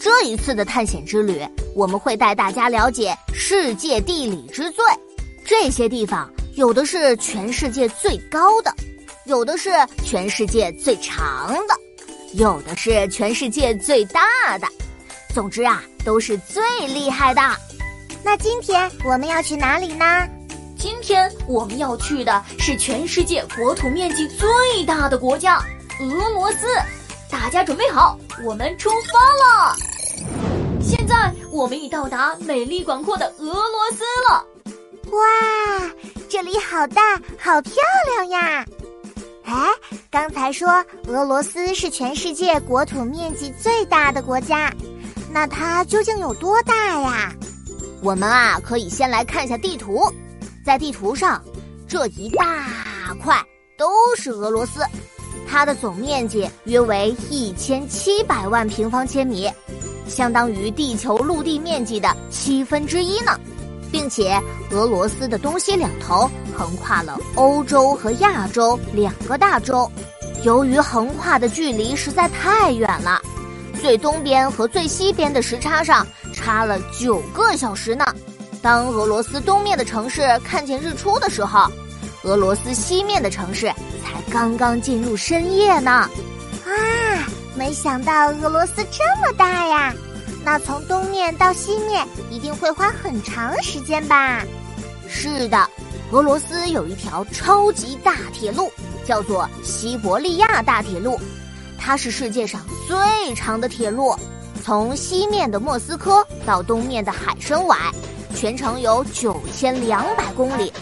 [0.00, 4.82] 这一次的探险之旅，我们会带大家了解世界地理之最。
[5.44, 8.74] 这些地方有的是全世界最高的，
[9.26, 9.70] 有的是
[10.02, 11.74] 全世界最长的，
[12.32, 14.22] 有的是全世界最大
[14.58, 14.66] 的。
[15.34, 17.42] 总之啊，都是最厉害的。
[18.24, 20.26] 那今天我们要去哪里呢？
[20.78, 24.48] 今天我们要去的是全世界国土面积最
[24.86, 25.62] 大的国家——
[26.00, 26.66] 俄罗斯。
[27.30, 29.18] 大家准备好，我们出发
[29.68, 29.76] 了。
[30.80, 34.44] 现在我们已到达美丽广阔的俄罗斯了。
[35.12, 35.90] 哇，
[36.28, 37.74] 这里好大，好漂
[38.14, 38.64] 亮呀！
[39.44, 39.68] 哎，
[40.10, 44.72] 刚才说俄罗斯是全世界国土面积最大的国家，
[45.32, 47.32] 那它究竟有多大呀？
[48.02, 50.02] 我们啊，可以先来看一下地图。
[50.64, 51.42] 在地图上，
[51.88, 52.66] 这一大
[53.22, 53.42] 块
[53.76, 54.80] 都是俄罗斯，
[55.50, 59.50] 它的总面积约为一千七百万平方千米，
[60.06, 63.36] 相当于地球陆地面积的七分之一呢。
[63.90, 69.90] 并且，俄罗斯的东西两头横跨了欧洲和亚洲两个大洲。
[70.44, 73.20] 由于横跨的距离实在太远了，
[73.82, 78.04] 最东边和最西边的时差上差了九个小时呢。
[78.62, 81.68] 当俄罗斯东面的城市看见日出的时候，
[82.22, 83.72] 俄罗斯西面的城市
[84.12, 85.90] 才刚刚进入深夜呢。
[85.90, 86.10] 啊，
[87.54, 89.94] 没想到俄罗斯这么大呀！
[90.44, 94.42] 那从东面到西面一定会花很长时间吧？
[95.08, 95.68] 是的，
[96.12, 98.72] 俄罗斯有一条超级大铁路，
[99.04, 101.18] 叫做西伯利亚大铁路，
[101.78, 104.16] 它是世界上最长的铁路，
[104.64, 107.76] 从西面的莫斯科到东面的海参崴。
[108.34, 110.72] 全程有九千两百公里，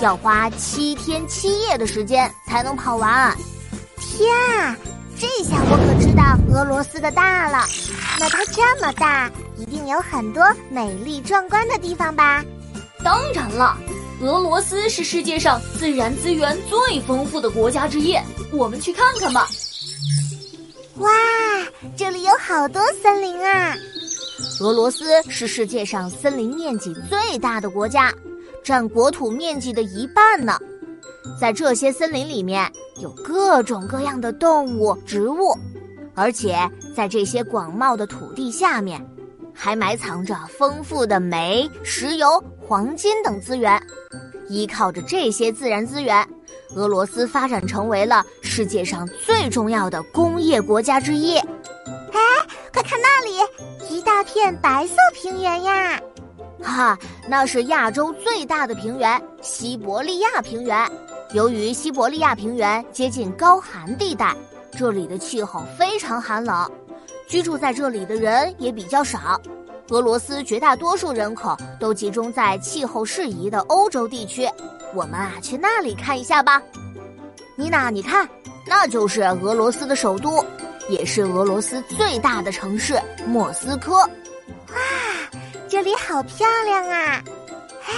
[0.00, 3.36] 要花七天七夜的时间才能跑完。
[3.98, 4.76] 天啊，
[5.18, 7.64] 这下我可知道俄罗斯的大了。
[8.18, 12.44] 那它这么大，一定有很多美丽壮观的地方吧？
[13.02, 13.76] 当然了，
[14.20, 18.16] 俄罗斯是世界上自然资源最丰富的国家之一。
[18.52, 19.48] 我们去看看吧。
[20.96, 21.10] 哇，
[21.96, 23.74] 这里有好多森林啊！
[24.60, 28.12] 俄罗斯是世界上森林面积最大的国家，
[28.66, 30.58] 占国土面积的一半呢。
[31.40, 32.68] 在这些森林里面
[33.00, 35.56] 有各种各样的动物、植物，
[36.16, 36.58] 而且
[36.92, 39.00] 在这些广袤的土地下面，
[39.54, 43.80] 还埋藏着丰富的煤、石油、黄金等资源。
[44.48, 46.28] 依靠着这些自然资源，
[46.74, 51.36] 俄罗斯发展成为了世界上最重要的工业国家之一。
[51.36, 52.20] 哎，
[52.72, 56.00] 快看那里，一大片白色平原呀！
[56.66, 60.90] 哈，那是亚洲最大的平原——西伯利亚平原。
[61.32, 64.34] 由于西伯利亚平原接近高寒地带，
[64.72, 66.70] 这里的气候非常寒冷，
[67.28, 69.40] 居住在这里的人也比较少。
[69.90, 74.48] 俄罗斯绝大多数人口都集中在气候适宜的欧洲地区。
[74.92, 76.60] 我们啊，去那里看一下吧。
[77.54, 78.28] 妮娜，你看，
[78.66, 80.44] 那就是俄罗斯的首都。
[80.88, 82.94] 也是俄罗斯最大的城市
[83.26, 84.08] 莫斯科，哇，
[85.76, 87.22] 这里好漂亮啊！
[87.86, 87.92] 哎，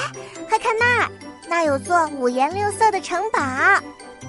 [0.49, 1.11] 快看那儿，
[1.49, 3.39] 那有座五颜六色的城堡。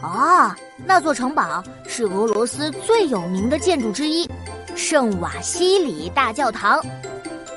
[0.03, 0.55] 哦，
[0.85, 4.29] 那座城堡是俄罗斯最有名的建筑之一——
[4.77, 6.79] 圣瓦西里大教堂。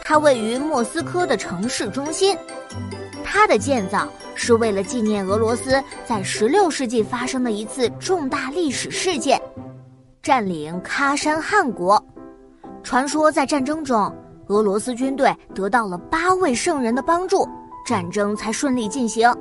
[0.03, 2.35] 它位于莫斯科的城市中心。
[3.23, 5.73] 它的建造是为了纪念俄罗斯
[6.07, 9.39] 在16世纪发生的一次重大历史事件。
[10.23, 12.03] 占领喀山汗国，
[12.83, 14.11] 传说在战争中，
[14.53, 17.49] 俄罗斯军队得到了八位圣人的帮助，
[17.87, 19.35] 战争才顺利进行。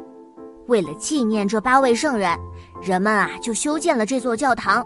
[0.67, 2.37] 为了纪念这八位圣人，
[2.81, 4.85] 人们啊就修建了这座教堂。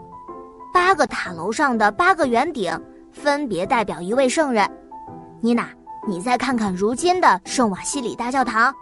[0.74, 2.76] 八个塔楼上的八个圆顶，
[3.12, 4.68] 分别代表一位圣人。
[5.40, 5.68] 妮娜，
[6.08, 8.74] 你再看看如今的圣瓦西里大教堂，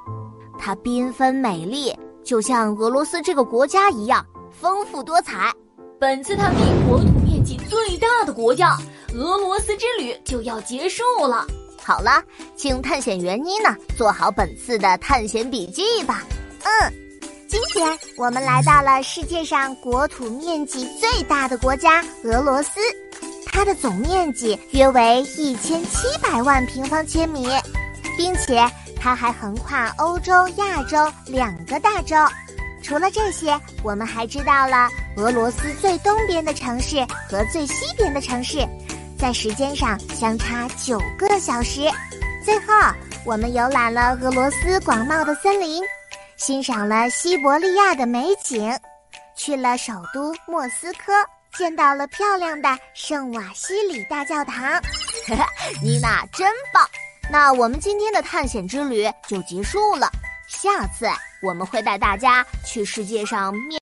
[0.59, 1.95] 它缤纷美丽，
[2.25, 5.53] 就像俄罗斯这个国家一样丰富多彩。
[6.01, 8.77] 本次探秘国土面积最大的国家
[9.15, 11.47] 俄罗斯之旅就要结束了。
[11.81, 12.23] 好了，
[12.57, 16.25] 请探险员妮娜做好本次的探险笔记吧。
[16.65, 16.93] 嗯，
[17.47, 22.81] 今天我们来到了世界上国土面积最大的国家俄罗斯，
[23.47, 27.47] 它的总面积约为一千七百万平方千米，
[28.17, 28.69] 并且
[28.99, 32.17] 它还横跨欧洲、亚洲两个大洲。
[32.83, 38.59] 除了这些，我们还知道了俄罗斯最东边的城市和最西边的城市，
[39.19, 41.83] 在时间上相差九个小时。
[42.45, 42.67] 最后，
[43.25, 45.83] 我们游览了俄罗斯广袤的森林，
[46.37, 48.79] 欣赏了西伯利亚的美景，
[49.37, 51.13] 去了首都莫斯科，
[51.57, 54.81] 见到了漂亮的圣瓦西里大教堂。
[55.83, 56.87] 妮娜真棒！
[57.31, 60.11] 那我们今天的探险之旅就结束了。
[60.47, 61.07] 下次
[61.41, 63.81] 我们会带大家去世界上面。